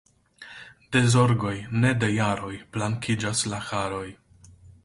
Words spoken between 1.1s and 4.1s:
zorgoj, ne de jaroj, blankiĝas la haroj.